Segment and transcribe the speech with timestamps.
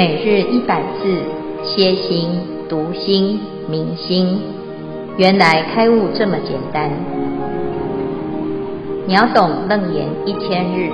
[0.00, 1.02] 每日一百字，
[1.62, 2.30] 歇心、
[2.70, 4.40] 读心、明心，
[5.18, 6.90] 原来开悟这么简单。
[9.06, 10.88] 秒懂楞严一千日，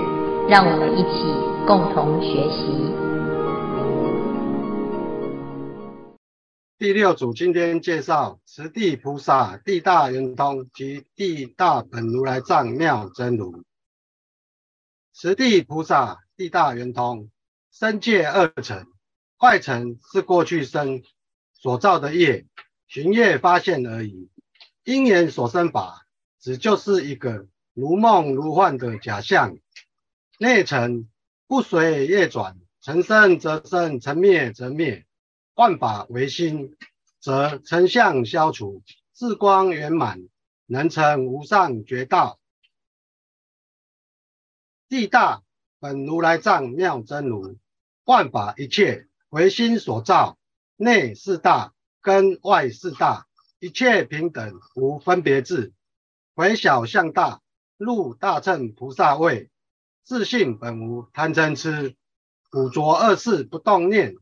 [0.48, 1.22] 让我们一起
[1.68, 2.66] 共同学习。
[6.76, 13.62] 第六组今天介绍持地菩萨地大圆通及地大本如来藏妙真如。
[15.14, 17.28] 持地菩萨地大圆通。
[17.78, 18.86] 三界二层，
[19.38, 21.02] 坏尘是过去生
[21.52, 22.46] 所造的业，
[22.86, 24.30] 寻业发现而已。
[24.82, 26.06] 因缘所生法，
[26.40, 29.58] 只就是一个如梦如幻的假象。
[30.38, 31.08] 内层
[31.46, 35.04] 不随业转，成生则生，成灭则灭。
[35.54, 36.76] 万法唯心，
[37.20, 40.28] 则成相消除，智光圆满，
[40.66, 42.38] 能成无上觉道。
[44.88, 45.42] 地大
[45.78, 47.58] 本如来藏妙真如。
[48.04, 50.38] 万法一切唯心所造，
[50.76, 53.26] 内是大，跟外是大，
[53.58, 55.72] 一切平等无分别智，
[56.34, 57.40] 唯小向大，
[57.76, 59.50] 入大乘菩萨位，
[60.04, 61.96] 自性本无贪嗔痴，
[62.52, 64.14] 五浊恶世不动念，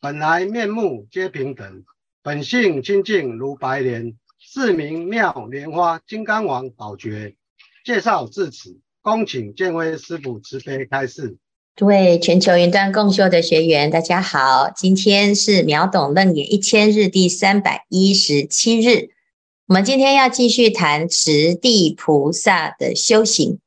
[0.00, 1.84] 本来面目皆平等，
[2.22, 7.36] 本性清净如白莲，是名妙莲花金刚王宝觉。
[7.84, 11.36] 介绍至此，恭请见威师父慈悲开示。
[11.74, 19.08] 诸位全球云端共修的学员，大家好，今天是秒懂楞严一千日第三百一十七日。
[19.66, 23.58] 我们今天要继续谈持地菩萨的修行。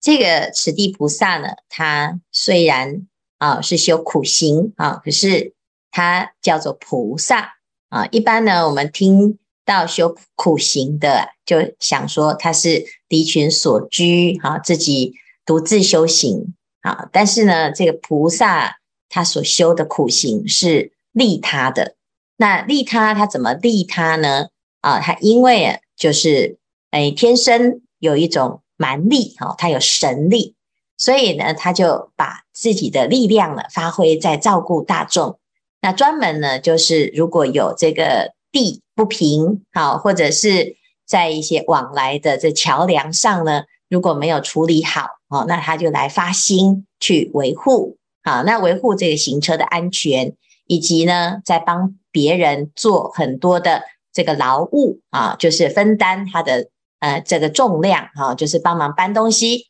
[0.00, 5.52] 这个持地菩萨呢，他虽然啊是修苦行啊，可是
[5.90, 7.54] 他叫做菩萨
[7.88, 8.06] 啊。
[8.12, 16.54] 一般呢，我们听到修苦行的，就想说他是离群所居啊，自己独自修行。
[16.82, 21.96] 啊，但是呢，这个菩萨他所修的苦行是利他的。
[22.36, 24.48] 那利他，他怎么利他呢？
[24.80, 26.58] 啊，他因为，就是
[26.90, 30.56] 哎，天生有一种蛮力，哈，他有神力，
[30.96, 35.38] 所以呢，他就把自己的力量呢发挥在照顾大众。
[35.80, 45.06] 那专门呢，就是如果有这个地不平，好，或者是在一些往来的这桥梁上呢，如果没有处理好。
[45.32, 50.34] 哦，那他就来发心去维护，好，那维护这个行车的安全，
[50.66, 53.82] 以及呢，在帮别人做很多的
[54.12, 56.68] 这个劳务啊，就是分担他的
[57.00, 59.68] 呃这个重量哈，就是帮忙搬东西，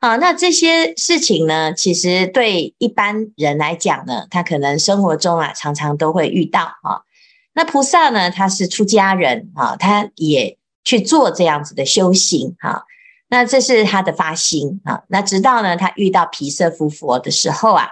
[0.00, 7.06] 好，那这些事情呢，其实对一般人来讲呢，他可能生活中啊常常都会遇到啊。
[7.54, 12.84] 那菩萨呢，他是出家人啊，他也去做这样子的修行哈。
[13.28, 15.02] 那这是他的发心啊。
[15.08, 17.88] 那直到呢，他遇到毗舍夫佛的时候啊，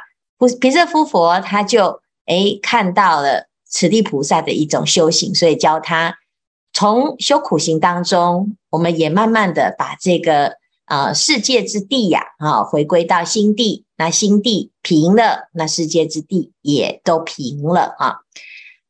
[0.61, 6.17] 毗舍夫佛他就诶看到了此地菩萨的一种修行，所以教他
[6.73, 10.55] 从修苦行当中，我们也慢慢的把这个
[10.87, 18.19] 呃世界之地呀啊回归到心地，那心地平了，那世界之地也都平了啊。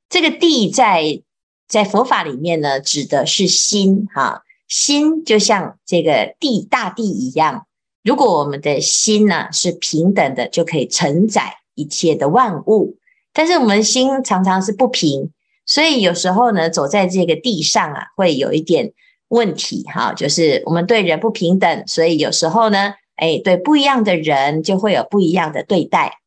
[0.09, 1.22] 这个地在
[1.66, 4.43] 在佛法里面呢，指的是心哈。
[4.74, 7.64] 心就像这个地大地一样，
[8.02, 12.96] 如果我们的心呢是平等的，就可以承载一切的万物。
[13.32, 15.30] 但是我们心常常是不平，
[15.64, 18.92] 所以有时候呢，走在这个地上啊，会有一点
[19.28, 20.12] 问题哈。
[20.12, 26.18] 就是我们对人不平等，所以有时候呢，哎，对不一样的人就会有不一样的对待。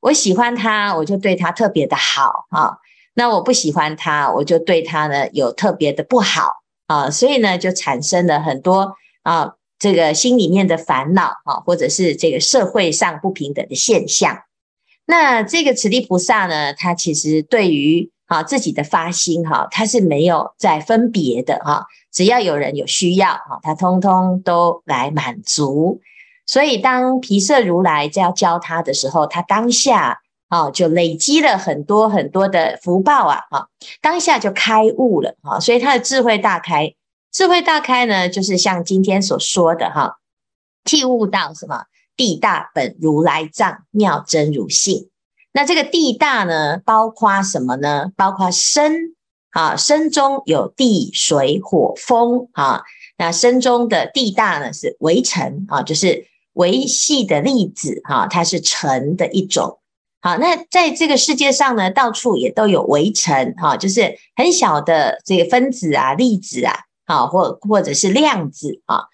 [0.00, 2.78] 我喜欢他，我就对他特别的好哈。
[3.12, 6.59] 那我不喜欢他，我就对他呢有特别的不好。
[6.90, 14.40] 啊，所以呢，就产生了很多啊，这个心里面的烦恼啊，或者是这个社会上不平等的现象。
[15.06, 26.00] 那这个持地菩萨呢，他其实对于啊自己的发心哈，他是没有在分别的哈，只要有人有需要哈，他通通都来满足。
[26.44, 30.22] 所以当皮色如来在要教他的时候，他当下。
[30.50, 33.38] 啊，就累积了很多很多的福报啊！
[33.50, 33.68] 哈，
[34.02, 36.92] 当下就开悟了哈，所以他的智慧大开，
[37.32, 40.18] 智慧大开呢，就是像今天所说的哈，
[40.82, 41.84] 体悟到什么
[42.16, 45.08] 地大本如来藏妙真如性。
[45.52, 48.10] 那这个地大呢，包括什么呢？
[48.16, 49.14] 包括身
[49.50, 52.82] 啊，身中有地水火风啊。
[53.18, 59.79] 那身中的地大呢，是微尘啊，就是微细的粒子哈，它是尘的一种。
[60.22, 66.74] 好，那在这个世界上呢，到处也都有微尘，哈，就是很小的这个分子啊、粒子啊，
[67.06, 69.04] 好，或或者是量子啊，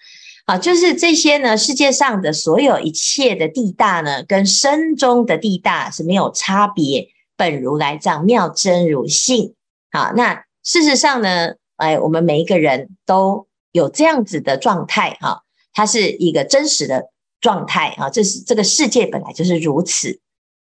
[0.45, 7.09] 啊，就是这些呢，世界上的所有一切的地大呢，跟身中的地大是没有差别。
[7.37, 9.53] 本如来藏，妙真如性。
[9.91, 20.19] 好，那事实上呢，哎，我们每一个人都有这样子的状态哈，它是一个真实的状态啊，这是这个世界本来就是如此。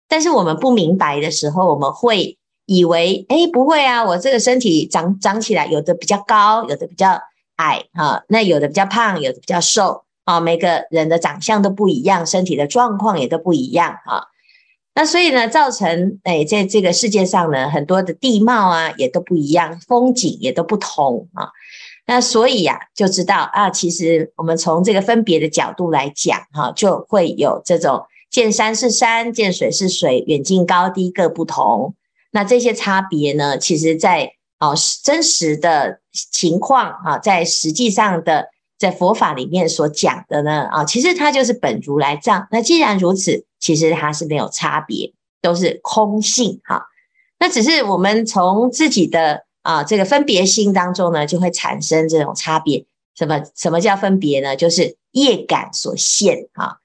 [0.08, 7.18] 但是我们不明白的时候，我们会以为，哎，不会啊，我这个身体长长起来，有的比较高，有的比较
[7.56, 14.28] 矮哈，那有的比较胖，有的比较瘦啊，每个人的长相都不一样，身体的状况也都不一样哈。
[14.94, 21.50] 那所以呢，造成哎，在这个世界上呢，很多的地貌啊也都不一样，风景也都不同啊。
[22.06, 31.94] 那所以呀、就知道啊，其实我们从这个分别的角度来讲哈、就会有这种见山是山，见水是水，远近高低各不同。
[32.32, 38.48] 那这些差别呢，其实在哦、啊、真实的情况啊，在实际上的。
[38.78, 42.46] 在佛法里面所讲的呢，啊，其实它就是本如来藏。
[42.50, 46.84] 那既然如此，其实它是没有差别，都是空性哈。
[47.38, 52.84] 那只是我们从自己的啊这个分别心当中呢，就会产生这种差别。
[53.14, 54.54] 什么什么叫分别呢？
[54.54, 56.78] 就是业感所现哈。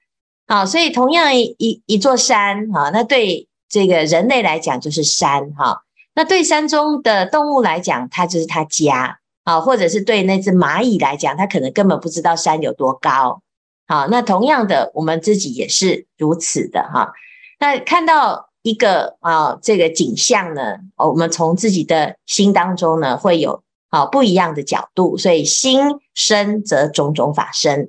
[0.52, 5.80] 好，所以同样一一一座山哈，那对这个人类来讲就是山哈。
[6.14, 9.18] 那对山中的动物来讲，它就是它家。
[9.44, 13.40] 啊，或者是对那只蚂蚁来讲，它可能根本不知道山有多高。
[13.88, 17.14] 好，那同样的，我们自己也是如此的哈。
[17.58, 25.16] 那看到一个啊，这个景象呢，我们从自己的心当中呢，会有啊不一样的角度。
[25.16, 25.80] 所以心
[26.12, 27.88] 生则种种法生。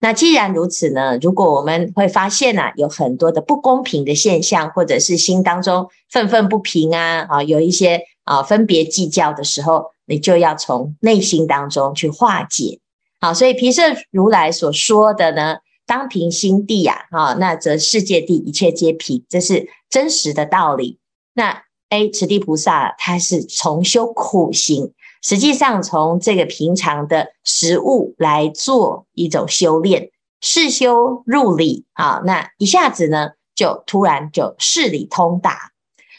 [0.00, 9.92] 那既然如此呢，如果我们会发现啊，有很多的不公平的现象，或者是心当中愤愤不平啊，啊，有一些啊分别计较的时候。
[10.10, 12.80] 你就要从内心当中去化解，
[13.20, 13.80] 好，所以皮舍
[14.10, 20.98] 如来所说的呢，当平心地呀，啊，那则世界地一切皆平，这是真实的道理。
[21.32, 35.72] 那 A 持地菩萨他是从修苦行，实际上从这个平常的食物来做一种修炼，事修入理啊，那一下子呢就突然就事理通达，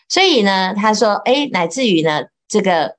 [0.09, 2.97] 所以呢，他说，哎，乃至于呢这个。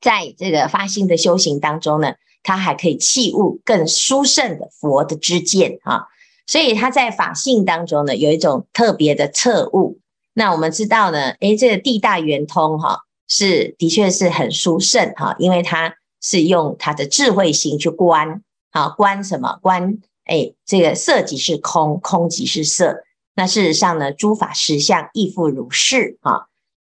[0.00, 2.12] 在这个发心的修行当中呢，
[2.44, 6.06] 他还可以契悟更殊胜的佛的知见啊，
[6.46, 9.98] 所以他在法性当中呢，有一种特别的彻悟。
[10.34, 19.58] 那我们知道呢，诶，这个地大圆通哈，是的确是很殊胜哈，因为他是用他的智慧心去观啊，观什么？
[19.62, 23.04] 观诶，这个色即是空，空即是色。
[23.34, 26.46] 那事实上呢，诸法实相亦复如是啊。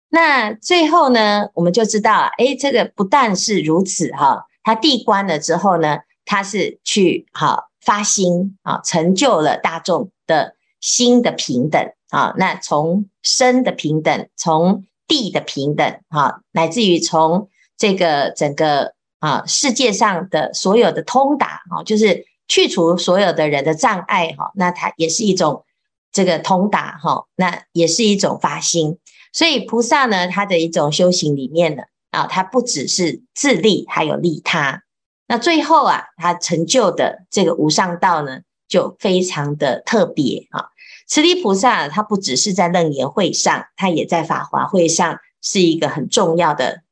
[0.09, 12.33] 那最后呢，我们就知道，哎，这个不但是如此哈，他地观了之后呢，他是去好发心啊，成就了大众的心的平等啊。
[12.37, 25.65] 那从身的平等，从地的平等啊，乃至于从这个整个啊世界上的所有的通达啊，就是去除所有的人的障碍哈，那它也是一种
[26.13, 28.99] 这个通达哈，那也是一种发心。
[29.33, 34.83] 所以菩萨呢，他的一种修行里面呢，啊，他不只是自利，还有利他。
[35.27, 40.70] 那最后啊，他成就的这个无上道呢，就非常的特别啊。
[41.11, 46.83] 慈地菩萨他不只是在楞严会上，他也在法华会上是一个很重要的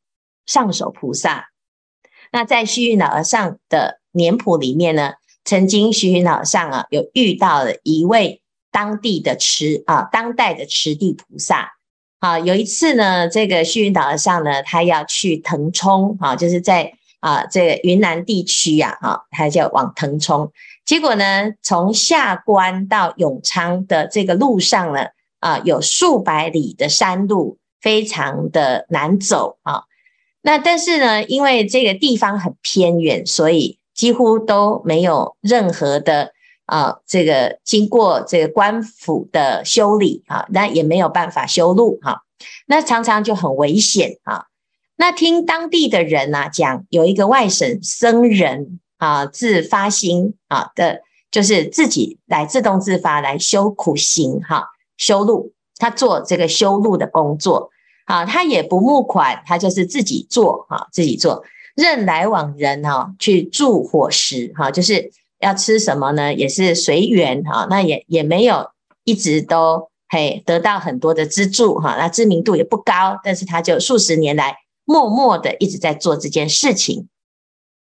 [0.45, 1.51] 上首菩萨。
[2.29, 5.13] 那在虚云老和尚的年谱里面呢，
[5.45, 8.41] 曾经虚云老和尚啊，有遇到了一位
[8.73, 11.71] 当地的持啊，当代的持地菩萨。
[12.19, 20.51] 好，有一次呢，这个虚云老和尚呢，他要去腾冲，啊，就是在啊这个云南地区呀，哈，他就往腾冲。
[20.89, 25.05] 结果呢，从下关到永昌的这个路上呢，
[25.39, 29.83] 啊，有数百里的山路，非常的难走啊。
[30.41, 36.33] 那但是呢，因为这个地方很偏远，所以几乎都没有任何的。
[36.65, 42.23] 啊，这个经过这个官府的修理啊，那也没有办法修路哈，
[42.65, 44.45] 那常常就很危险啊。
[44.95, 51.01] 那听当地的人呐讲，有一个外省僧人啊，自发心啊的，
[51.31, 57.71] 就是自己来自动自发来修苦行哈，修路，他做这个修路的工作
[58.05, 61.43] 啊，他也不募款，他就是自己做哈，自己做，
[61.75, 65.11] 任来往人哈去助伙食哈，就是。
[65.41, 66.33] 要吃什么呢？
[66.33, 68.71] 也是随缘哈，那也也没有
[69.05, 77.07] 一直都嘿得到很多的资助哈，那知名度也不高，但是他就数十年来默默的一直在做这件事情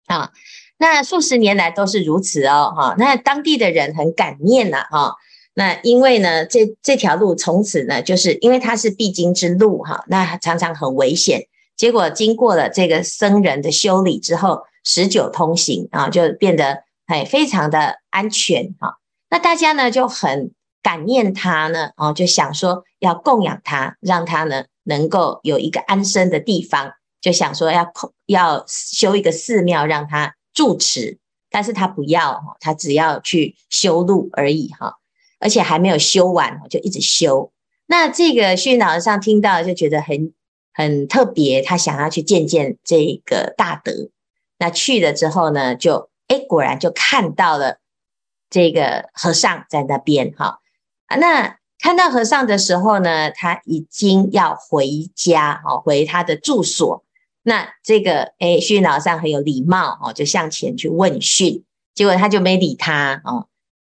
[0.06, 0.32] 啊。
[0.80, 2.96] 那数十年来都是如此哦，哈。
[3.00, 5.16] 那当地的人很感念呐，哈。
[5.56, 10.04] 那因为呢，这这条路从此呢，就是因为它是必经之路，哈。
[10.08, 18.98] 那常常很危险，结果经过了这个僧人的修理之后，十九通行啊，就变得哎非常的安全，哈。
[19.32, 20.52] 那大家呢就很
[20.84, 27.92] 感念他呢，哦，就想说要供养他，让他呢能够有一个安身的地方，就想说要
[28.28, 30.36] 要修一个寺庙让他。
[30.58, 31.20] 住持，
[31.52, 34.96] 但是他不要，他只要去修路而已哈，
[35.40, 37.52] 而且还没有修完，就一直修。
[37.86, 40.34] 那这个虚云老和尚听到就觉得很
[40.74, 44.10] 很特别，他想要去见见这个大德。
[44.58, 47.78] 那去了之后呢，就哎果然就看到了
[48.50, 50.58] 这个和尚在那边哈。
[51.20, 57.04] 那看到和尚的时候呢，他已经要回家哦，回他的住所。
[57.48, 61.64] 那这个诶，虚云老和尚很有礼貌哦，就向前去问讯，
[61.96, 63.48] 结果他就没理他哦，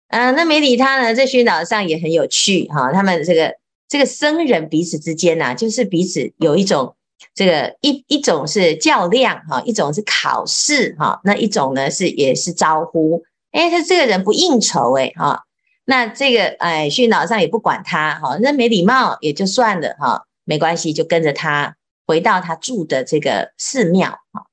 [0.09, 3.55] 嗯、那没理他呢，这虚云老和尚也很有趣哈、哦，他们这个
[3.89, 6.95] 这个僧人彼此之间呐、啊，就是彼此有一种
[7.35, 13.23] 这个一一种是较量哈，一种是考试哈，那一种呢是也是招呼，
[13.53, 15.45] 诶，他这个人不应酬诶哈，
[15.87, 21.76] 那这个哎虚云老和尚也不管他哈，那没礼貌也就算了哈，没关系，就跟着他。
[22.07, 24.47] 回到他住的这个寺庙啊，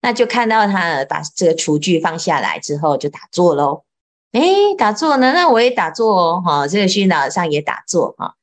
[0.00, 3.84] 那就看到他把这个厨具放下来之后就打坐喽。
[4.32, 5.32] 诶，打坐呢？
[5.32, 6.42] 那我也打坐哦。
[6.44, 8.34] 哈，这个虚云老和尚也打坐哈。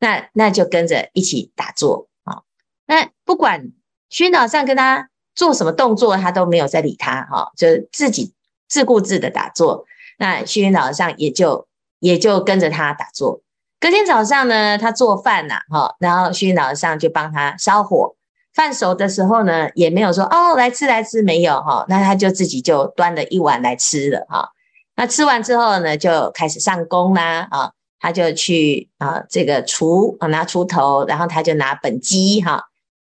[0.00, 2.42] 那那就跟着一起打坐啊。
[2.86, 3.70] 那不管
[4.10, 8.34] 虚云老和尚跟他做什么动作，他都没有在理他哈，就自己
[8.66, 9.86] 自顾自的打坐。
[10.18, 11.68] 那虚云老和尚也就
[12.00, 13.40] 也就跟着他打坐。
[13.78, 18.14] 隔天早上呢，他做饭呐，哈，然后虚云老和尚就帮他烧火。
[18.54, 24.48] 饭熟的时候呢，也没有说哦，来吃来吃，没有哈，那他就自己就端了一碗来吃了哈。
[24.94, 32.64] 那吃完之后呢，就开始上工啦啊，他就去啊这个锄啊拿锄头，然后他就拿本机哈，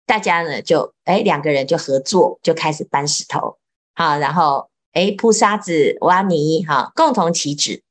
[0.05, 3.57] 大家呢就哎两个人就合作，就开始搬石头，
[3.95, 7.83] 好，然后哎铺沙子挖泥哈，共同起止，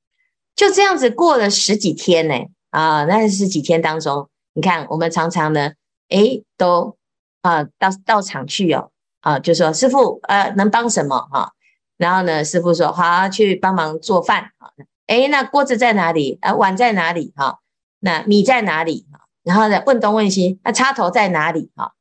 [0.55, 2.35] 就这样子过了十几天呢。
[2.77, 5.73] 啊，那是几天当中，你看我们常常呢，
[6.11, 6.95] 诶，都
[7.41, 8.91] 啊到到场去哦，
[9.23, 11.55] 啊就说师傅呃能帮什么哈、
[11.97, 14.69] 然后呢师傅说好去帮忙做饭啊，
[15.07, 16.37] 诶，那锅子在哪里？
[16.43, 17.33] 啊碗在哪里？
[17.35, 17.61] 哈、
[18.01, 19.07] 那米在哪里？
[19.11, 21.71] 哈然后呢问东问西，那插头在哪里？
[21.77, 21.95] 哈、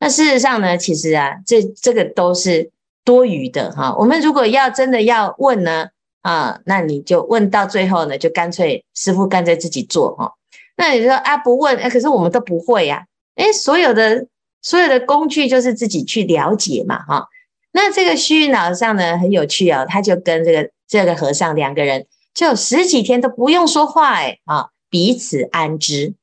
[0.00, 2.70] 那事实上呢，其实啊这这个都是
[3.06, 5.88] 多余的哈、我们如果要真的要问呢？
[6.22, 10.34] 啊，那你就问到最后呢，就干脆师傅干脆自己做哈。
[10.76, 13.04] 那你说啊，不问，哎，可是我们都不会呀。
[13.36, 14.26] 哎，所有的
[14.62, 17.26] 所有的工具就是自己去了解嘛哈。
[17.72, 26.14] 那这个虚云老和尚呢，很有趣哦，他就跟这个这个和尚两个人就十几天都不用说话哎啊，彼此安之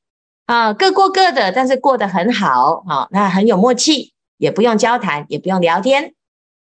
[0.46, 6.14] 啊，各过各的，但是过得很好啊，那很有默契，也不用交谈，也不用聊天。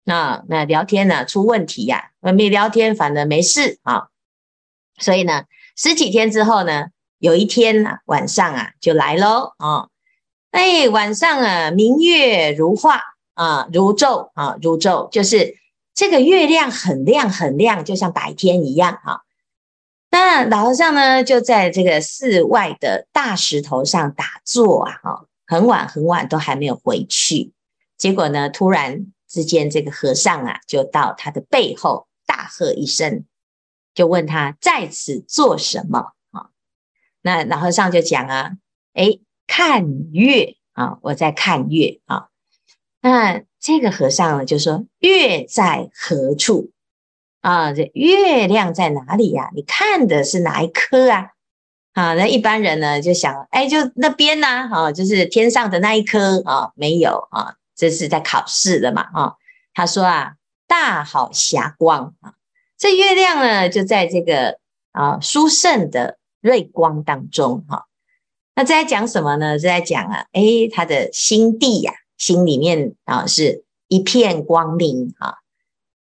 [0.07, 2.31] 那那聊天呢出问题呀、啊？
[2.31, 4.09] 没聊天反而没事啊。
[4.99, 5.45] 所以呢，
[5.75, 9.87] 十几天之后呢，有一天晚上啊就来喽啊。
[10.51, 13.01] 哎，晚上啊明月如画
[13.33, 15.57] 啊，如昼啊，如昼就是
[15.95, 19.21] 这个月亮很亮很亮，就像白天一样啊。
[20.11, 27.53] 那老和尚呢就在这个寺外的大石头上打坐啊，哈，很晚很晚都还没有回去。
[27.97, 29.07] 结果呢，突然。
[29.35, 33.25] 之间，这个和尚啊，就到他的背后大喝一声，
[33.93, 36.51] 就问他在此做什么啊？
[37.21, 38.51] 那老和尚就讲啊，
[38.93, 42.29] 诶，看月啊，我在看月啊。
[43.01, 46.71] 那这个和尚呢，就说月在何处
[47.41, 47.73] 啊？
[47.73, 49.51] 这月亮在哪里呀？
[49.53, 51.31] 你看的是哪一颗啊？
[51.91, 57.55] 啊，那一般人呢就想，哎，就那边呢，啊，就是天上的那一颗啊，没有啊。
[57.75, 59.01] 这是在考试的嘛？
[59.13, 59.33] 啊，
[59.73, 60.35] 他说啊，
[60.67, 62.33] 大好霞光啊，
[62.77, 64.59] 这月亮呢就在这个
[64.91, 67.85] 啊殊胜的瑞光当中哈。
[68.55, 69.59] 那在讲什么呢？
[69.59, 75.35] 在讲啊，诶，他的心地呀，心里面啊是一片光明啊。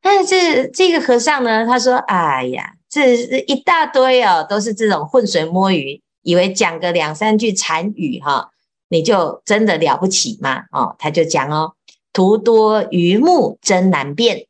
[0.00, 8.52] 但是这这个和尚呢，他说，哎呀，这一大堆哦，都是这种浑水摸鱼，以为讲个两三句禅语哈。
[8.88, 10.64] 你就真的了不起吗？
[10.70, 11.74] 哦，他就讲哦，
[12.12, 14.46] 徒多鱼目真难辨，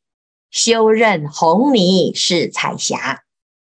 [0.50, 3.22] 休任红泥是彩霞。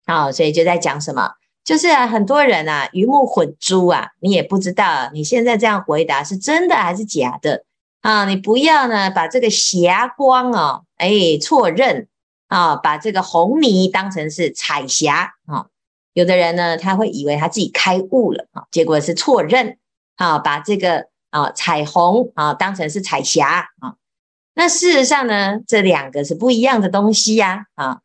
[0.08, 1.32] 哦，所以就在讲什么？
[1.64, 7.66] 就是啊，很多人啊，鱼目混珠啊，你也不知道你现在这样回答是真的还是假的。
[8.02, 12.08] 啊，你不要呢把这个霞光哦，哎错认
[12.48, 15.68] 啊，把这个红泥当成是彩霞啊。
[16.14, 19.78] 有的人呢，他会以为他自己开悟了啊，结果是错认
[20.16, 23.96] 啊，把这个啊彩虹啊当成是彩霞啊。
[24.54, 28.02] 那事实上呢，这两个是不一样的东西呀啊。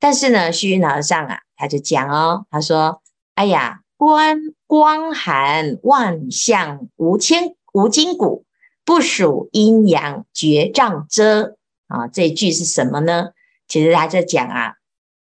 [0.00, 3.02] 但是呢，虚云老和尚啊，他就讲哦，他说
[3.36, 8.44] ：“哎呀，光光含万象无千无筋骨，
[8.84, 11.56] 不属阴阳绝障遮
[11.86, 13.30] 啊。”这句是什么呢？
[13.68, 14.74] 其实他在讲啊。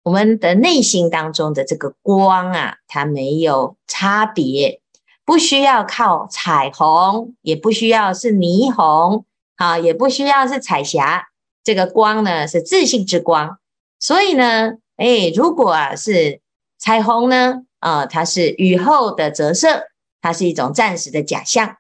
[0.05, 4.81] 我们的内心当中的这个光啊，它没有差别，
[5.29, 11.29] 不需要靠彩虹，也不需要是霓虹啊，也不需要是彩霞。
[11.63, 13.59] 这个光呢，是自信之光。
[13.99, 16.41] 所以呢，哎，如果啊是
[16.79, 19.89] 彩虹呢，啊，它是雨后的折射，
[20.23, 21.77] 它是一种暂时的假象，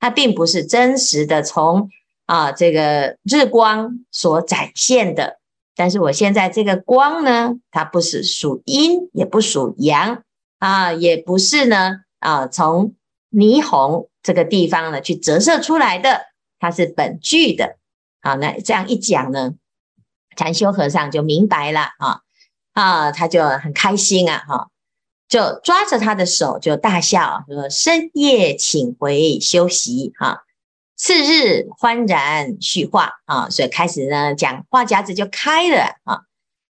[0.00, 1.88] 它并不是真实的从
[2.26, 5.38] 啊这个日光所展现的。
[5.76, 10.24] 但是我现在这个光呢，它不是属阴，也不属阳
[10.58, 12.94] 啊，也不是呢啊，从
[13.30, 16.22] 霓虹这个地方呢去折射出来的，
[16.58, 17.76] 它是本具的。
[18.20, 19.54] 好，那这样一讲呢，
[20.36, 22.20] 禅修和尚就明白了啊
[22.72, 24.68] 啊，他就很开心啊哈，
[25.28, 30.44] 就抓着他的手就大笑说：“深夜请回休息哈。”
[30.96, 36.22] 次日欢然叙话啊，所以开始呢讲话匣子就开了啊。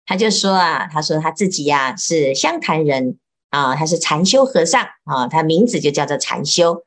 [0.07, 3.19] 他就说啊，他说他自己呀、啊、是湘潭人
[3.55, 6.83] 啊，他是禅修和尚啊，他名字就叫做禅修。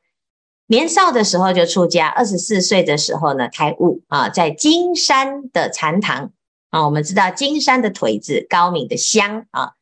[0.66, 6.30] 年少的时候就出家，二十四岁的时候呢开悟啊，在金山的禅堂
[6.68, 9.72] 啊，我们知道金山的腿子高明的香啊。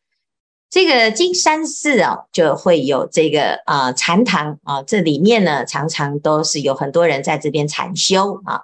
[0.71, 8.63] 这个金山寺哦，就会有这个啊禅堂啊，这里面呢常常都是有很多人在这边禅修啊。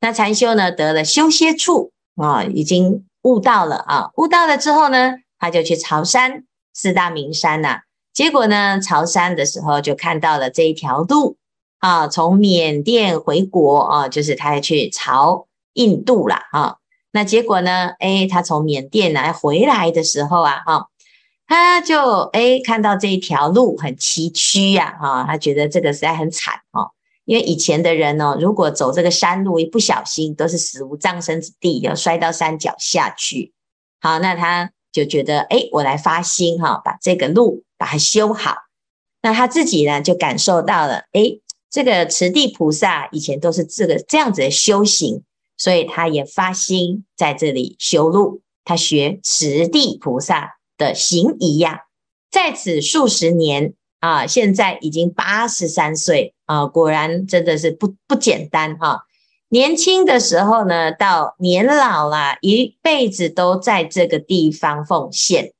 [0.00, 6.44] 那禅修呢得了修歇处啊，已经悟到了啊，悟到了之后呢，他就去朝山
[6.78, 7.80] 四大名山呐、啊。
[8.12, 11.36] 结果呢，朝山的时候就看到了这一条路
[11.80, 16.76] 啊，从缅甸回国啊，就是他要去朝印度了啊。
[17.10, 20.86] 那结果呢，诶，他从缅甸来回来的时候啊，哈。
[21.50, 26.90] 他就诶看到这一条路很崎岖呀，哈，他觉得这个实在很惨哦，
[27.24, 33.54] 因为以前的人呢，如果走这个山路一不小心都是死无葬身之地，要摔到山脚下去。
[33.98, 34.70] 好，那他
[35.04, 38.54] 就觉得诶，我来发心哈，把这个路把它修好。
[39.22, 45.22] 那他自己呢就感受到了，诶，这个持地菩萨以前都是这个这样子的修行，
[45.56, 50.54] 所以他也发心在这里修路，他学持地菩萨。
[50.78, 51.86] 的行仪呀，
[52.30, 58.98] 在此数十年啊，现在已经八十三岁啊，果然真的是不不简单哈、啊。
[59.48, 65.52] 年轻的时候呢，到年老了，一辈子都在这个地方奉献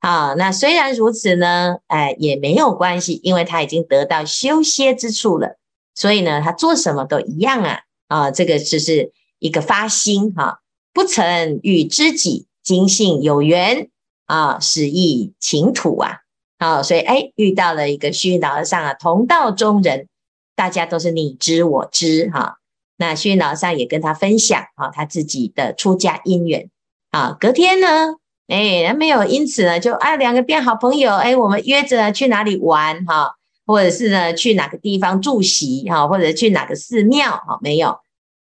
[0.00, 0.34] 啊。
[0.34, 5.58] 那虽然如此呢，哎，也没有关系，因为他已经得到修歇之处了，
[5.94, 10.58] 所以呢，他做什么都一样啊啊，这个只是一个发心哈、啊，
[10.92, 13.90] 不曾与知己今幸有缘。
[14.26, 16.20] 啊，始诣净土啊，
[16.58, 20.08] 好，所以哎，遇到了一个虚云老和尚啊，同道中人，
[20.56, 22.56] 大家都是你知我知哈。
[22.96, 26.70] 那虚云老上也跟他分享啊，他自己的出家因缘
[27.10, 27.36] 啊。
[27.38, 28.14] 隔天呢，
[28.48, 33.34] 哎，没有因此呢，就哎两个变好朋友，哎，我们约着去哪里玩哈，
[33.66, 37.98] 或者是呢去哪个地方住席哈，或者去哪个寺庙哈，没有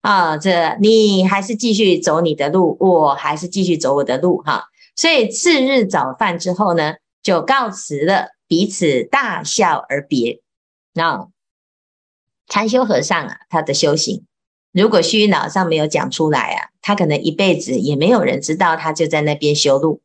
[0.02, 4.66] 啊，这你还是继续走你的路，我还是继续走我的路哈。
[4.96, 10.42] 所以次日早饭之后呢，就告辞了，彼此大笑而别。
[10.94, 11.28] 那
[12.48, 14.24] 禅修和尚啊，他的修行，
[14.72, 20.02] 如果虚云老和尚没有讲出来啊，他可能一辈子也没有人知道他就在那边修路。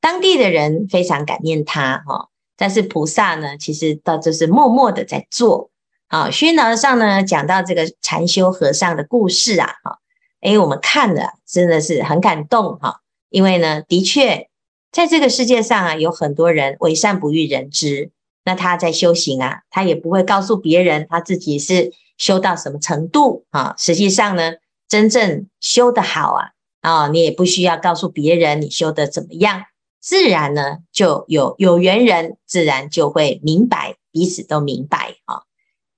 [0.00, 5.70] 当地的人非常感念他哈，但是菩萨呢，其实倒就是默默的在做。
[6.08, 9.98] 啊，虚云老和尚呢讲到这个禅修和尚的故事啊，哈，
[10.40, 13.00] 诶，我们看了真的是很感动哈。
[13.30, 14.48] 因为呢，的确，
[14.90, 18.10] 在这个世界上啊，有很多人为善不欲人知。
[18.44, 23.74] 那他在修行啊，他也不会告诉别人他自己是修到什么程度啊。
[23.78, 24.52] 实际上呢，
[24.88, 29.64] 真正修得好啊，啊，你也不需要告诉别人你修得怎么样，
[30.00, 35.42] 自然呢，就有有缘人自然就会明白，彼此都明白啊。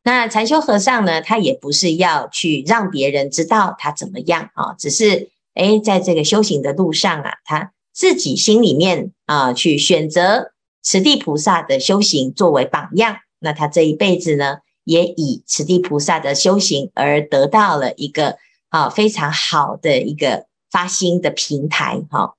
[0.03, 5.31] 那禅修和尚呢，他也不是要去让别人知道他怎么样啊，只是。
[5.55, 10.51] 诶，在这个修行的路上啊，他自己心里面啊，去选择
[10.83, 13.19] 持地菩萨的修行作为榜样。
[13.39, 18.37] 那他这一辈子呢，也以此地菩萨的修行而得到了一个
[18.69, 22.35] 啊非常好的一个发心的平台哈。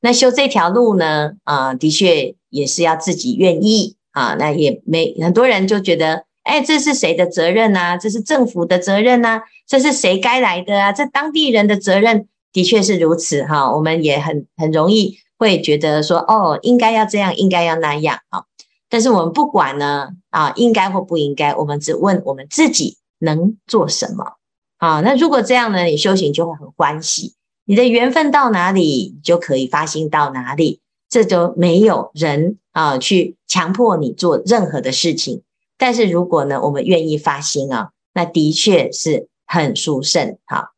[0.00, 4.34] 那修这条路呢，啊，的确也是要自己愿意啊。
[4.38, 7.98] 那也没很多人就觉得，哎，这是谁的责任啊？
[7.98, 9.42] 这是政府的责任啊？
[9.68, 10.90] 这是谁该来的啊？
[10.90, 13.70] 这当地人的责任，的确是如此哈。
[13.74, 18.44] 我们也很很容易会觉得说，哦，应该要这样，应该要那样啊。
[18.90, 24.34] 但是我们不管呢，啊，应该或不应该，我们只问我们自己能做什么
[24.78, 25.00] 啊。
[25.00, 27.34] 那如果这样呢，你修行就会很欢喜。
[27.64, 35.42] 你的缘分到哪里，就可以发心到哪里，这就没有人啊去强迫你做任何的事情。
[35.78, 40.36] 但是如果呢，我们愿意发心啊，那的确是很殊胜。
[40.46, 40.70] 好，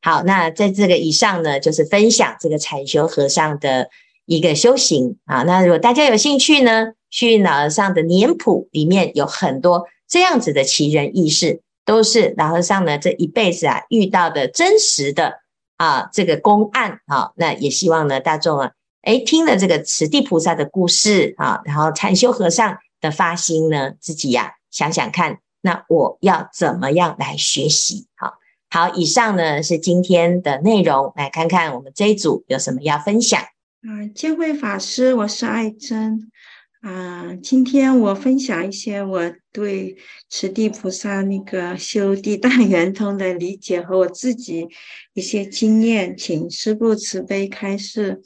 [0.00, 3.90] 好，那在这个以上呢，就是分享这个禅修和尚的
[4.28, 5.42] 一个修行啊。
[5.42, 15.40] 那如果大家有兴趣呢，去老和尚的年谱里面有很多这样子的奇人异事，都是老和尚呢这一辈子啊遇到的真实的。
[15.78, 28.08] 啊，这个公案啊，那也希望呢，大众啊，诶，听了这个此地菩萨的故事啊，然后禅修和尚的发心呢，自己呀、想想看，那我要怎么样来学习？
[28.16, 28.34] 好，
[28.68, 33.40] 好，以上呢是今天的内容，来看看我们这一组有什么要分享。
[33.80, 36.32] 嗯，见辉法师，我是爱珍。
[36.80, 39.96] 啊，今天我分享一些我对
[40.28, 44.66] 持地菩萨那个修地大 圆通的理解和我自己
[45.14, 48.20] 一些经验，请师父慈悲开示。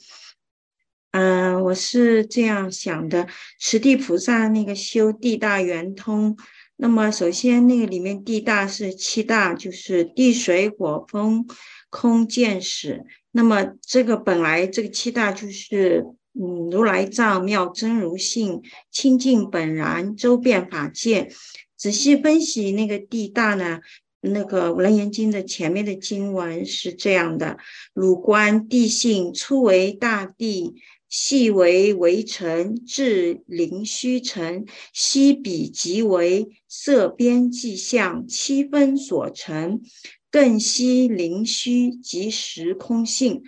[1.11, 3.27] 嗯、我是这样想的：
[3.59, 6.35] 持地菩萨那个修地大圆通，
[6.77, 11.45] 那么首先那个里面地大是七大，就是地水火风
[11.91, 13.05] 空见识。
[13.33, 16.05] 那么这个本来这个七大就是。
[16.35, 21.29] 嗯，如来藏妙真如性，清净本然，周遍法界。
[21.77, 23.81] 仔细分析那个地大呢，
[24.19, 27.59] 那个《楞严经》的前面的经文是这样的：
[27.93, 30.73] 汝观地性，初为大地，
[31.07, 39.83] 细为微尘，至灵虚尘，悉彼即为色边际相，七分所成，
[40.33, 43.43] 更悉灵虚即时空性。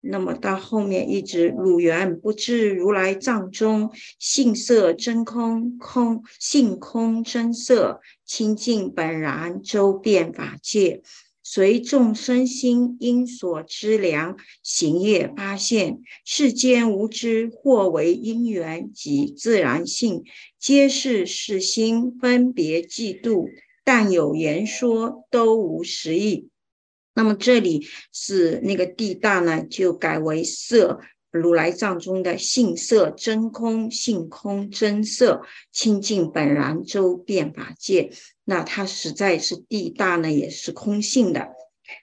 [0.00, 11.00] 那么到后面一直，汝缘不知如来藏中性色真空空性空真色清净本然周遍法界，
[11.44, 20.24] 随众生心应所知量行业发现，世间无知或为因缘及自然性，
[20.58, 23.46] 皆是识心分别嫉妒，
[23.86, 26.48] 但有言说都无实义。
[27.14, 30.98] 那么这里是那个地大呢，就改为色，
[31.30, 38.10] 如来藏中的性色真空，性空真色，清净本然周遍法界。
[38.44, 41.50] 那它实在是地大呢，也是空性的。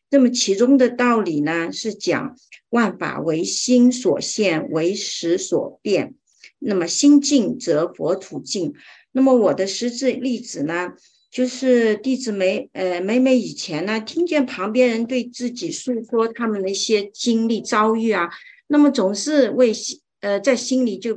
[0.09, 2.37] 那么其中的道理呢，是讲
[2.69, 6.15] 万法唯心所现，唯识所变。
[6.59, 8.73] 那么心净则佛土净。
[9.11, 10.93] 那么我的实质例子呢？
[11.33, 18.29] 就是弟子每呃每每以前呢，听见旁边人对自己诉说他们的一些经历遭遇啊，
[18.67, 21.15] 那么总是为心呃在心里就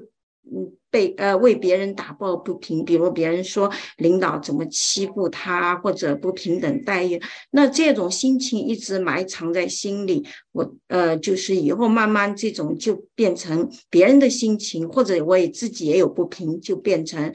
[0.50, 17.34] 嗯被呃为别人打抱不平，比如别人说领导怎么欺负他或者不平等待遇，那这种心情一直埋藏在心里，我呃就是以后慢慢这种就变成别人的心情，或者我也自己也有不平，就变成。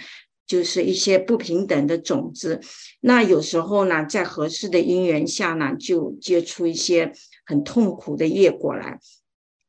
[0.52, 2.60] 就是一些不平等的种子，
[3.00, 7.14] 那有时候呢，在合适的因缘下呢，就结出一些
[7.46, 9.00] 很痛苦的业果来，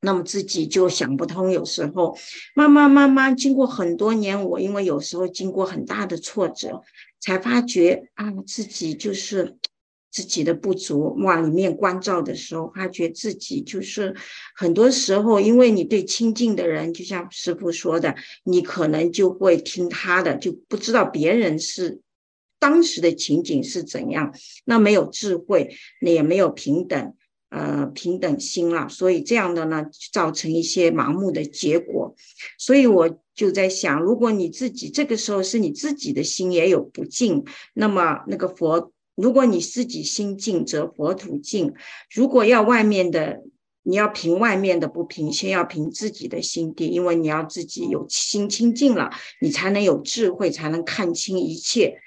[0.01, 1.53] 那么自己就想不通。
[1.53, 2.18] 有时候
[2.57, 6.83] 慢慢慢慢经过很多年，我因为有时候经过很大的挫折，
[7.21, 9.57] 才发觉啊，自己就是。
[10.12, 14.14] 自己的不足，往里面关照的时候，发觉自己就是
[14.55, 22.03] 很多时候，因为你对亲近的人，就像师傅说的，你可能就会听他的，就不知道别人是
[22.61, 24.35] 当时的情景是怎样。
[24.66, 27.14] 那没有智慧，那也没有平等，
[27.48, 28.90] 呃，平等心了。
[28.90, 32.14] 所以这样的呢，造成一些盲目的结果。
[32.59, 38.91] 所以我就在想，如果你自己这个时候是你自己的心也有不净，那么那个佛。
[39.14, 41.75] 如果你自己心净，则佛土净。
[42.14, 43.42] 如果要外面的，
[43.83, 51.98] 你要凭外面的不平，先要凭自己的心地，因为你要自己有心清净了，你才能有智慧，才能看清一切。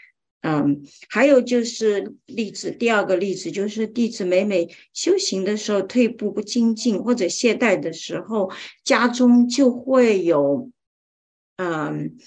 [0.42, 8.52] 嗯，还有就是例子，第二个例子就是弟子每每修行的时候退步不精进或者懈怠的时候，
[8.84, 10.72] 家中就会有，
[11.58, 12.18] 嗯。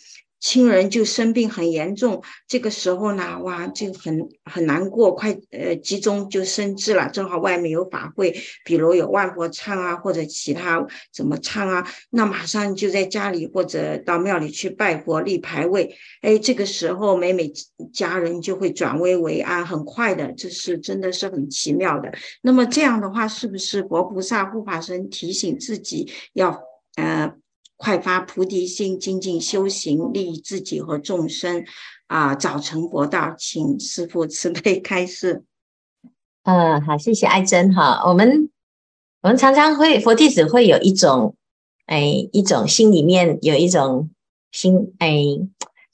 [0.40, 7.08] 亲人就生病很严重，这个时候呢，哇，就很很难过，快呃集中就生智了。
[7.10, 15.96] 正好外面有法会，比如有万佛唱啊，或者其他怎么唱啊，那马上就在家里或者到庙里去拜佛立牌位。
[16.22, 17.52] 哎，这个时候每每
[17.92, 22.12] 家人就会转危为安，很快的，这是真的是很奇妙的。
[22.42, 26.62] 那么这样的话，是不是佛菩萨护法神提醒自己要
[26.96, 27.32] 呃？
[27.78, 31.64] 快发菩提心，精进修行，利益自己和众生，
[32.08, 33.34] 啊，早成佛道。
[33.38, 35.44] 请师父慈悲开示。
[36.42, 38.02] 嗯，好，谢谢爱珍哈。
[38.04, 38.50] 我们
[39.22, 41.36] 我们常常会佛弟子会有一种，
[41.86, 44.10] 哎，一种心里面有一种
[44.50, 45.14] 心，哎，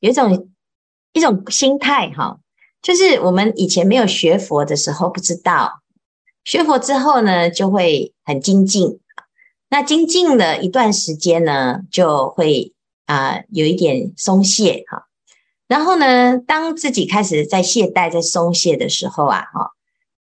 [0.00, 0.48] 有一种
[1.12, 2.38] 一种心态哈，
[2.80, 5.82] 就是我们以前没有学佛的时候不知道，
[6.44, 9.00] 学佛之后呢，就会很精进。
[9.74, 12.72] 那精进了一段时间呢，就会
[13.06, 15.08] 啊、有一点松懈哈。
[15.66, 19.72] 然后呢，当自己开始在懈怠、在松懈的时候啊，哈，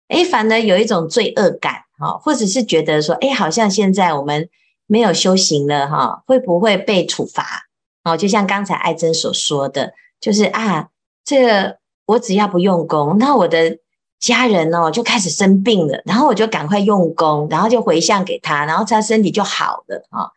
[0.07, 4.49] 哎，反而有一种罪恶感哈，或者是觉得说，哎，好像现在我们
[4.87, 7.67] 没有修行了哈，会不会被处罚？
[8.03, 10.89] 哦，就像刚才爱珍所说的，就是啊，
[11.23, 13.77] 这个我只要不用功，那我的。
[14.23, 20.31] 家人哦，就开始生病了，然后我就赶快用功，然后就回向给他，然后他身体就好了哈。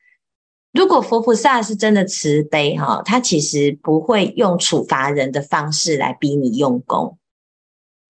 [0.72, 7.16] 如果佛菩萨是真的慈悲哈，他其实不会用处罚人的方式来逼你用功。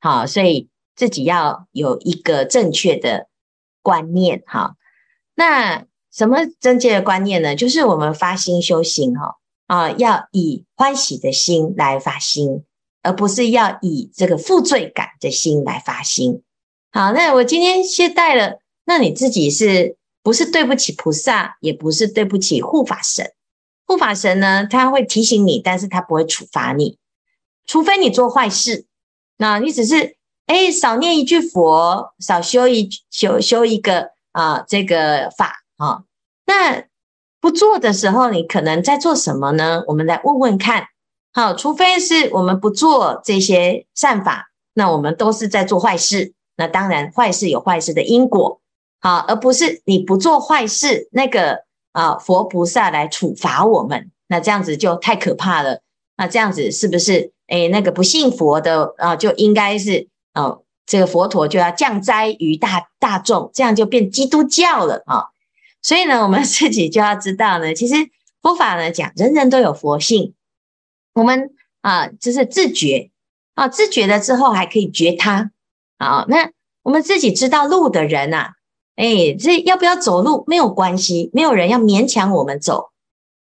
[0.01, 3.29] 好，所以自己要有一个正确的
[3.83, 4.77] 观念哈。
[5.35, 7.55] 那什么正确的观念呢？
[7.55, 9.37] 就是我们发心修行哈
[9.67, 12.65] 啊，要以欢喜的心来发心。
[13.07, 16.43] 而不是要以这个负罪感的心来发心。
[16.91, 23.33] 好，那我今天懈怠了，那你自己是不是对不起菩萨，也不是对不起护法神？
[23.87, 26.99] 护法神呢，他会提醒你，但是他不会处罚你，
[27.65, 28.87] 除非你做坏事。
[29.37, 30.17] 那你只是
[30.47, 36.03] 哎少念一句佛，少修一修修一个啊这个法啊。
[36.47, 36.85] 那
[37.41, 39.85] 不做的时候，你可能在做什么呢？
[39.87, 40.89] 我们来问问看。
[41.37, 46.33] 好，除非是我们不做这些善法，那我们都是在做坏事。
[46.57, 48.63] 那当然，坏事有坏事的因果，
[49.01, 55.83] 好，而不是你不做坏事，那个啊佛菩萨来处罚我们，那这样子就太可怕了。
[56.17, 57.33] 那这样子是不是？
[57.49, 65.27] 诶，那个不信佛的啊，就应该是哦，这个佛陀就要降灾于大大众，这样就变基督教了啊。
[65.83, 67.95] 所以呢，我们 自己就要知道呢，其实
[68.41, 70.33] 佛法呢讲，人人都有佛性。
[71.17, 71.51] 我们
[71.81, 73.11] 啊，就是自觉
[73.55, 75.51] 啊，自觉了之后还可以觉他。
[75.99, 76.51] 好，那
[76.83, 78.51] 我们自己知道路的人呐，
[78.97, 82.91] 哎，这要不要走路没有关系，没有人要勉强我们走。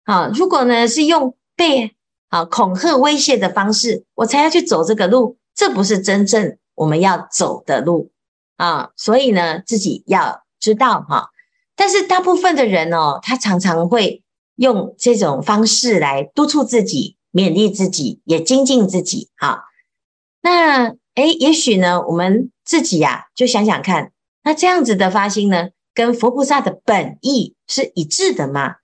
[0.05, 1.93] 啊，如果呢是用被
[2.29, 8.09] 啊恐吓威胁的方式，我才要去走这个路，这不是真正我们要走的路
[8.55, 8.91] 啊。
[8.95, 11.27] 所以呢，自己要知道哈。
[11.75, 14.23] 但是大部分的人哦，他常常会
[14.55, 17.14] 用这种方式来督促自己。
[17.35, 19.65] 勉励自己，也精进自己，哈。
[20.41, 24.13] 那诶，也许呢，我们自己呀、就想想看，
[24.45, 28.75] 那这样子的发心呢，跟佛菩萨的本意是一致的吗？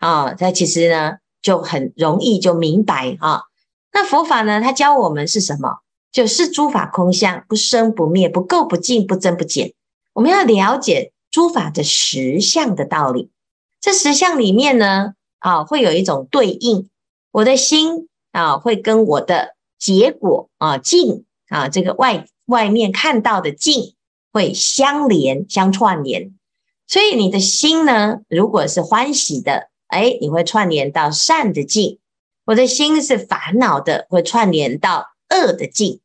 [0.00, 3.44] 啊，那其实呢，就很容易就明白啊。
[3.94, 5.78] 那佛法呢，它教我们是什么？
[6.12, 9.72] 就是诸法空相，不生不灭，不垢不净，不增不减。
[10.12, 13.30] 我们要了解诸法的实相的道理。
[13.80, 16.90] 这实相里面呢，啊，会有一种对应。
[17.34, 23.96] 我的心啊，会跟我的结果啊境啊，这个外外面看到的境
[24.32, 26.32] 会相连相串联，
[26.86, 31.98] 所以你的心呢，如果是欢喜的，哎，你会串联到善的境；
[32.44, 36.00] 我的心是烦恼的，会串联到恶的境。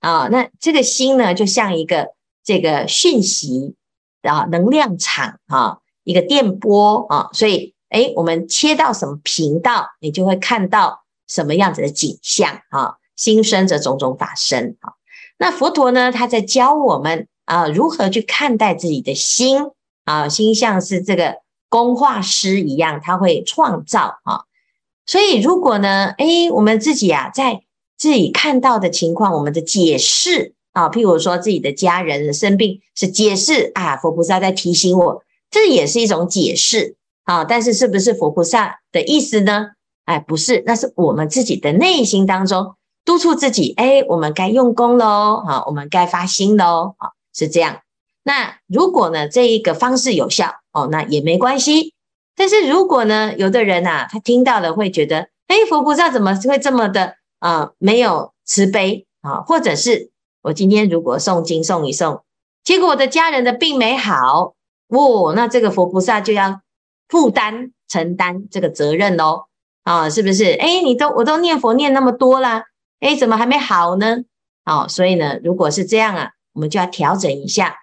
[0.00, 3.76] 啊，那这个心呢，就像一个这个讯息
[4.22, 7.73] 啊能量场啊，一个电波啊，所以。
[7.94, 12.96] 哎，我们切到什么频道，你就会看到什么样子的景象啊！
[13.14, 14.94] 心生着种种法生啊。
[15.38, 19.58] 那佛陀呢，他在教我们啊，如何去看待自己的心
[20.06, 20.28] 啊。
[20.28, 21.36] 心像是这个
[21.68, 24.42] 工画师一样，他会创造啊。
[25.06, 27.62] 所以，如果呢，哎，我们自己啊，在
[27.96, 36.96] 自己看到的情况，我们的解释啊，譬如说自己的家人生病，是解释啊，佛菩萨在提醒我，这也是一种解释。
[37.24, 39.70] 啊，但是是不是佛菩萨的意思呢？
[40.04, 47.80] 哎，不是，那是我们自己的内心当中督促自己，哎，我们该用功喽，好，我们该发心喽，好，是这样。
[48.22, 51.94] 那如果呢，这一个方式有效，哦，那也没关系。
[52.36, 59.42] 但是如果呢，有的人呐，他听到了会觉得哎，佛菩萨怎么会这么的啊、没有慈悲啊？
[59.42, 60.10] 或者是
[60.42, 62.22] 我今天如果诵经诵一诵，
[62.62, 64.54] 结果我的家人的病没好，
[64.88, 66.60] 哦，那这个佛菩萨就要
[67.14, 69.44] 负担承担这个责任喽
[69.84, 70.50] 啊，是不是？
[70.54, 72.64] 哎，你都我都念佛念那么多啦，
[72.98, 74.16] 哎，怎么还没好呢？
[74.64, 77.76] 啊，所以呢，如果是这样啊，我们就要调整一下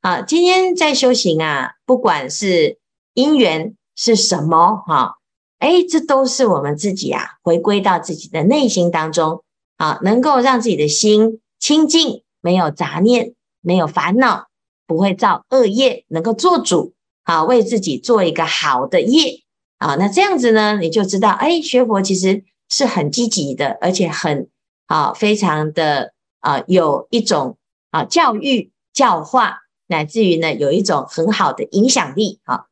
[0.00, 0.22] 啊。
[0.22, 2.78] 今天在修行啊，不管是
[3.12, 5.16] 因缘是什么哈，
[5.58, 9.44] 哎，这都是我们自己啊，回归到自己的内心当中
[9.76, 14.46] 啊，能够让自己的心清净，没有杂念，没有烦恼，
[14.86, 16.94] 不会造恶业，能够做主
[17.28, 19.42] 啊，为自己做一个好的业
[19.76, 19.96] 啊。
[19.96, 24.48] 那这样子呢，你就知道，哎，学佛其实是很积极的，而且很
[24.86, 26.14] 啊，非常的。
[26.40, 27.58] 啊，有一种
[27.90, 32.66] 啊教育教化，乃至于呢有一种很好的影响力啊。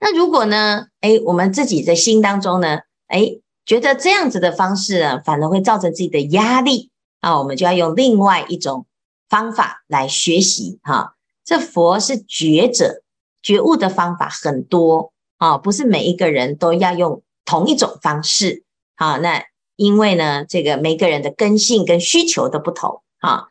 [0.00, 8.86] 那如果呢，哎，我们自己在心当中呢，哎，觉得这样子的方式呢，反而会造成自己的压力啊，我们就要用另外一种
[9.28, 11.16] 方法来学习哈。
[11.44, 13.02] 这佛是觉者，
[13.48, 18.64] 觉悟的方法很多啊，不是每一个人都要用同一种方式
[18.96, 19.42] 啊，那。
[19.80, 23.44] 因为呢，这个每个人的根性跟需求都不同啊，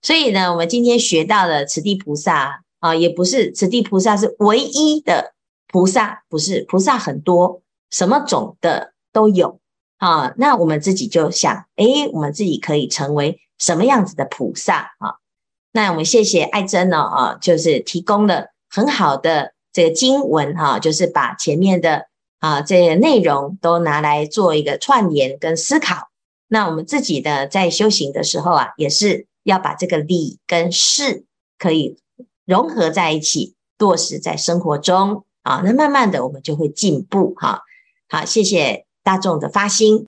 [0.00, 5.34] 所以呢，我们今天学到的此地菩萨啊，也不是此地菩萨是唯一的
[5.68, 9.60] 菩萨，不是菩萨很多，什么种的都有
[9.98, 10.32] 啊。
[10.38, 15.16] 那我们自己就想，诶，我们自己可以成为什么样子的菩萨啊？
[15.72, 22.06] 那我们谢谢爱珍呢啊，就是提供了很好的这个经文哈，就是把前面的。
[22.40, 26.10] 啊，这些内容都拿来做一个串联跟思考。
[26.46, 31.24] 那我们自己的在修行的时候啊，也是要把这个理跟事
[31.58, 31.96] 可以
[32.44, 35.62] 融合在一起，落实在生活中啊。
[35.64, 37.62] 那慢慢的，我们就会进步哈。
[38.10, 40.02] 好，谢谢大众的发心。